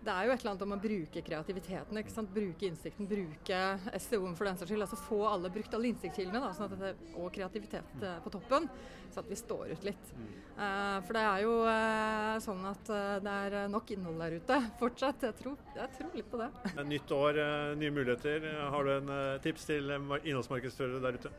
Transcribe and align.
det 0.00 0.12
er 0.12 0.26
jo 0.26 0.32
et 0.32 0.40
eller 0.40 0.50
annet 0.54 0.62
om 0.64 0.72
å 0.72 0.80
bruke 0.80 1.22
kreativiteten, 1.24 1.98
ikke 2.00 2.12
sant? 2.14 2.30
bruke 2.32 2.64
innsikten, 2.70 3.08
bruke 3.08 3.58
SEO-en 4.00 4.36
for 4.38 4.48
den 4.48 4.56
saks 4.56 4.70
skyld. 4.72 4.84
altså 4.86 4.98
Få 5.00 5.18
alle 5.28 5.50
brukt 5.52 5.76
alle 5.76 5.90
innsiktskildene 5.90 6.40
da, 6.40 6.52
sånn 6.56 6.70
at 6.70 6.80
det, 6.80 6.92
og 7.20 7.28
kreativitet 7.34 8.06
eh, 8.06 8.16
på 8.24 8.32
toppen, 8.32 8.68
så 9.12 9.20
at 9.20 9.28
vi 9.28 9.36
står 9.36 9.74
ut 9.74 9.84
litt. 9.84 10.12
Uh, 10.56 10.98
for 11.04 11.16
det 11.16 11.24
er 11.24 11.44
jo 11.44 11.52
uh, 11.66 12.34
sånn 12.44 12.64
at 12.68 12.90
uh, 12.92 13.18
det 13.24 13.36
er 13.44 13.70
nok 13.72 13.92
innhold 13.92 14.24
der 14.24 14.38
ute 14.40 14.58
fortsatt. 14.80 15.28
Jeg 15.28 15.36
tror, 15.42 15.60
jeg 15.76 15.94
tror 15.98 16.16
litt 16.16 16.32
på 16.32 16.40
det. 16.40 16.50
Nytt 16.88 17.14
år, 17.16 17.44
nye 17.80 17.94
muligheter. 17.94 18.48
Har 18.72 18.88
du 18.88 18.96
en 18.96 19.14
tips 19.44 19.68
til 19.68 19.92
innholdsmarkedsførere 19.98 21.04
der 21.04 21.20
ute? 21.20 21.36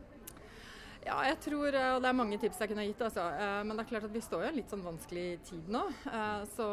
Ja, 1.01 1.15
jeg 1.25 1.37
tror, 1.41 1.73
eh, 1.73 1.93
og 1.95 2.03
det 2.03 2.09
er 2.11 2.17
mange 2.17 2.37
tips 2.37 2.59
jeg 2.61 2.69
kunne 2.69 2.83
gitt, 2.85 2.99
altså. 3.01 3.23
Eh, 3.33 3.61
men 3.65 3.73
det 3.73 3.83
er 3.83 3.89
klart 3.89 4.03
at 4.05 4.13
vi 4.13 4.21
står 4.21 4.43
i 4.43 4.49
en 4.51 4.59
litt 4.59 4.69
sånn 4.69 4.83
vanskelig 4.85 5.25
tid 5.47 5.71
nå. 5.73 5.81
Eh, 6.05 6.43
så 6.53 6.67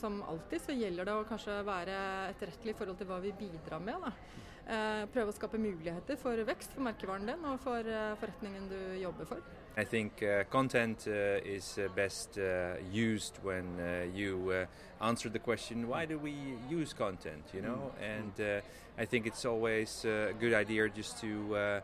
som 0.00 0.22
alltid 0.24 0.64
så 0.64 0.76
gjelder 0.76 1.10
det 1.10 1.16
å 1.18 1.26
kanskje 1.28 1.58
være 1.66 1.98
etterrettelig 2.30 2.72
i 2.72 2.78
forhold 2.78 2.98
til 3.00 3.10
hva 3.10 3.20
vi 3.20 3.34
bidrar 3.36 3.84
med. 3.84 4.06
Da. 4.06 4.14
Prøve 5.12 5.28
å 5.28 5.36
skape 5.36 5.58
muligheter 5.60 6.16
for 6.16 6.40
vekst 6.48 6.72
for 6.72 6.86
merkevaren 6.86 7.28
din 7.28 7.42
og 7.44 7.58
for 7.60 7.84
forretningen 8.16 8.70
du 8.70 8.78
jobber 8.96 9.28
for. 9.28 9.42
I 9.76 9.84
think 9.84 10.22
uh, 10.22 10.44
content 10.48 11.04
uh, 11.06 11.36
is 11.44 11.76
uh, 11.76 11.88
best 11.94 12.38
used 12.90 13.42
when 13.42 13.66
you 14.14 14.66
answer 15.02 15.28
the 15.28 15.38
question, 15.38 15.86
why 15.86 16.06
do 16.06 16.16
we 16.16 16.56
use 16.70 16.94
content? 16.94 17.44
You 17.52 17.60
know, 17.60 17.92
mm. 18.00 18.16
and 18.16 18.62
I 18.96 19.04
think 19.04 19.26
it's 19.26 19.44
always 19.44 20.06
a 20.06 20.32
good 20.40 20.54
idea 20.54 20.88
just 20.88 21.20
to 21.20 21.82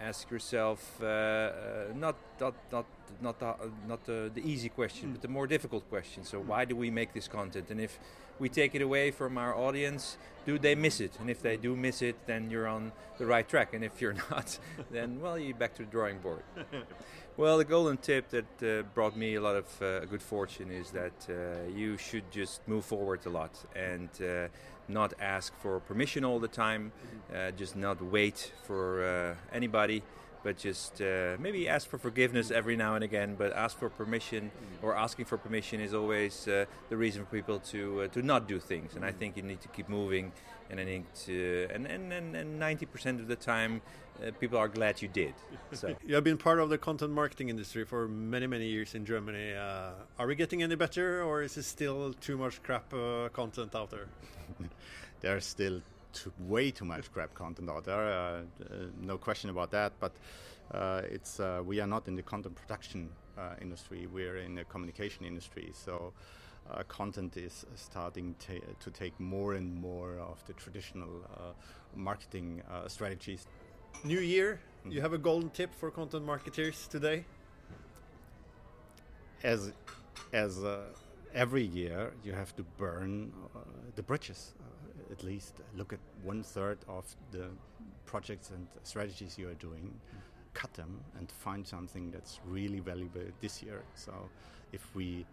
ask 0.00 0.30
yourself 0.30 1.00
uh, 1.02 1.06
uh, 1.06 1.50
not 1.94 2.16
not 2.40 2.54
not 2.72 2.86
not 3.20 3.38
the, 3.38 3.54
not 3.88 4.04
the, 4.04 4.30
the 4.34 4.42
easy 4.48 4.68
question, 4.68 5.08
mm. 5.08 5.12
but 5.12 5.22
the 5.22 5.28
more 5.28 5.46
difficult 5.46 5.88
question. 5.88 6.24
So 6.24 6.40
why 6.40 6.64
do 6.64 6.76
we 6.76 6.90
make 6.90 7.12
this 7.12 7.28
content? 7.28 7.70
And 7.70 7.80
if 7.80 7.98
we 8.38 8.48
take 8.48 8.74
it 8.74 8.82
away 8.82 9.10
from 9.10 9.36
our 9.38 9.54
audience, 9.54 10.16
do 10.46 10.58
they 10.58 10.74
miss 10.74 11.00
it? 11.00 11.12
And 11.20 11.28
if 11.28 11.42
they 11.42 11.56
do 11.56 11.76
miss 11.76 12.02
it, 12.02 12.16
then 12.26 12.50
you're 12.50 12.66
on 12.66 12.92
the 13.18 13.26
right 13.26 13.46
track. 13.48 13.74
And 13.74 13.84
if 13.84 14.00
you're 14.00 14.16
not, 14.30 14.58
then 14.90 15.20
well, 15.20 15.38
you're 15.38 15.56
back 15.56 15.74
to 15.74 15.84
the 15.84 15.90
drawing 15.90 16.18
board. 16.18 16.42
well, 17.36 17.58
the 17.58 17.64
golden 17.64 17.98
tip 17.98 18.30
that 18.30 18.62
uh, 18.62 18.82
brought 18.94 19.16
me 19.16 19.34
a 19.34 19.40
lot 19.40 19.56
of 19.56 19.82
uh, 19.82 20.00
good 20.06 20.22
fortune 20.22 20.70
is 20.70 20.90
that 20.90 21.12
uh, 21.28 21.68
you 21.74 21.98
should 21.98 22.30
just 22.30 22.66
move 22.66 22.84
forward 22.84 23.20
a 23.26 23.30
lot 23.30 23.52
and 23.76 24.08
uh, 24.22 24.48
not 24.88 25.14
ask 25.20 25.52
for 25.60 25.80
permission 25.80 26.24
all 26.24 26.38
the 26.40 26.48
time, 26.48 26.92
uh, 27.34 27.50
just 27.52 27.76
not 27.76 28.02
wait 28.02 28.52
for 28.64 29.04
uh, 29.04 29.54
anybody, 29.54 30.02
but 30.42 30.56
just 30.56 31.00
uh, 31.00 31.36
maybe 31.38 31.68
ask 31.68 31.88
for 31.88 31.98
forgiveness 31.98 32.50
every 32.50 32.76
now 32.76 32.94
and 32.94 33.04
again. 33.04 33.34
But 33.36 33.52
ask 33.52 33.78
for 33.78 33.88
permission 33.90 34.50
or 34.82 34.96
asking 34.96 35.26
for 35.26 35.36
permission 35.36 35.80
is 35.80 35.94
always 35.94 36.48
uh, 36.48 36.64
the 36.88 36.96
reason 36.96 37.24
for 37.24 37.30
people 37.30 37.58
to 37.60 38.02
uh, 38.02 38.08
to 38.08 38.22
not 38.22 38.48
do 38.48 38.58
things. 38.58 38.96
And 38.96 39.04
I 39.04 39.12
think 39.12 39.36
you 39.36 39.42
need 39.42 39.60
to 39.60 39.68
keep 39.68 39.88
moving. 39.88 40.32
And 40.70 40.78
I 40.78 40.84
think 40.84 41.12
to, 41.26 41.68
and 41.72 41.86
and 41.86 42.12
and 42.12 42.58
ninety 42.58 42.86
percent 42.86 43.20
of 43.20 43.26
the 43.26 43.36
time, 43.36 43.82
uh, 44.22 44.30
people 44.38 44.56
are 44.56 44.68
glad 44.68 45.02
you 45.02 45.08
did. 45.08 45.34
So 45.72 45.96
you 46.06 46.14
have 46.14 46.24
been 46.24 46.38
part 46.38 46.60
of 46.60 46.70
the 46.70 46.78
content 46.78 47.12
marketing 47.12 47.48
industry 47.48 47.84
for 47.84 48.06
many 48.06 48.46
many 48.46 48.66
years 48.66 48.94
in 48.94 49.04
Germany. 49.04 49.54
are 49.54 50.26
we 50.26 50.34
getting 50.36 50.62
any 50.62 50.76
better, 50.76 51.22
or 51.22 51.42
is 51.42 51.56
it 51.56 51.64
still 51.64 52.14
too 52.14 52.38
much 52.38 52.62
crap 52.62 52.90
content 53.32 53.74
out 53.74 53.90
there? 53.90 54.06
there's 55.20 55.44
still 55.44 55.82
too, 56.12 56.32
way 56.40 56.70
too 56.70 56.84
much 56.84 57.12
crap 57.12 57.34
content 57.34 57.68
out 57.70 57.84
there. 57.84 58.00
Uh, 58.00 58.12
uh, 58.12 58.42
no 59.00 59.18
question 59.18 59.50
about 59.50 59.70
that. 59.70 59.92
But 60.00 60.12
uh, 60.72 61.02
it's 61.10 61.40
uh, 61.40 61.62
we 61.64 61.80
are 61.80 61.86
not 61.86 62.08
in 62.08 62.16
the 62.16 62.22
content 62.22 62.54
production 62.54 63.08
uh, 63.38 63.54
industry. 63.60 64.06
We're 64.06 64.38
in 64.38 64.54
the 64.54 64.64
communication 64.64 65.24
industry. 65.24 65.72
So. 65.72 66.12
Uh, 66.70 66.84
content 66.84 67.36
is 67.36 67.66
starting 67.74 68.36
to 68.78 68.90
take 68.90 69.18
more 69.18 69.54
and 69.54 69.74
more 69.74 70.18
of 70.20 70.44
the 70.46 70.52
traditional 70.52 71.08
marketing 71.96 72.62
strategies. 72.86 73.46
New 74.04 74.20
year, 74.20 74.60
mm. 74.86 74.92
you 74.92 75.00
have 75.00 75.12
a 75.12 75.18
golden 75.18 75.50
tip 75.50 75.74
for 75.74 75.90
content 75.90 76.24
marketers 76.24 76.86
today? 76.86 77.24
As 79.42 79.72
as 80.32 80.62
every 81.34 81.64
year 81.64 82.12
you 82.24 82.32
have 82.32 82.54
to 82.56 82.62
burn 82.78 83.32
uh, 83.54 83.60
the 83.96 84.02
bridges. 84.02 84.52
At 85.10 85.24
least 85.24 85.54
look 85.76 85.92
at 85.92 85.98
one 86.22 86.42
third 86.42 86.78
of 86.88 87.04
the 87.30 87.48
projects 88.06 88.50
and 88.50 88.66
strategies 88.82 89.38
you 89.38 89.48
are 89.48 89.54
doing, 89.54 89.92
cut 90.54 90.72
them, 90.74 91.00
and 91.18 91.30
find 91.30 91.66
something 91.66 92.10
that's 92.10 92.40
really 92.46 92.80
valuable 92.80 93.22
this 93.40 93.62
year. 93.62 93.82
So, 93.94 94.12
if 94.72 94.94
we 94.94 95.26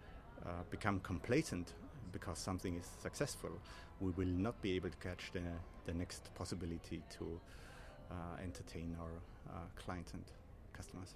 uh, 0.46 0.50
become 0.70 1.00
complacent 1.02 1.74
because 2.12 2.40
something 2.40 2.76
is 2.76 2.88
successful, 3.02 3.52
we 4.00 4.12
will 4.12 4.28
not 4.28 4.60
be 4.62 4.76
able 4.76 4.90
to 4.90 4.98
catch 4.98 5.32
the, 5.34 5.42
the 5.86 5.94
next 5.94 6.34
possibility 6.36 7.02
to 7.18 7.40
uh, 8.12 8.14
entertain 8.44 8.96
our 9.00 9.54
uh, 9.54 9.60
clients 9.76 10.14
and 10.14 10.24
customers. 10.74 11.16